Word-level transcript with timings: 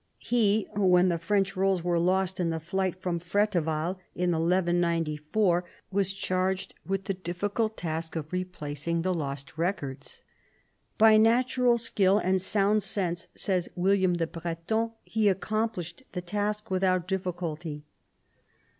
He, 0.17 0.67
when 0.75 1.09
the 1.09 1.19
French 1.19 1.55
rolls 1.55 1.83
were 1.83 1.99
lost 1.99 2.39
in 2.39 2.49
the 2.49 2.59
flight 2.59 2.95
from 2.99 3.19
Freteval 3.19 3.99
in 4.15 4.31
1194, 4.31 5.63
was 5.91 6.11
charged 6.11 6.73
with 6.83 7.03
the 7.05 7.13
difficult 7.13 7.77
task 7.77 8.15
of 8.15 8.33
replacing 8.33 9.03
the 9.03 9.13
lost 9.13 9.59
records. 9.59 10.23
By 10.97 11.17
natural 11.17 11.77
skill 11.77 12.17
and 12.17 12.41
sound 12.41 12.81
sense, 12.81 13.27
says 13.35 13.69
William 13.75 14.15
the 14.15 14.25
Breton, 14.25 14.93
he 15.03 15.29
accomplished 15.29 16.01
the 16.13 16.21
task 16.23 16.71
without 16.71 17.07
difficulty. 17.07 17.83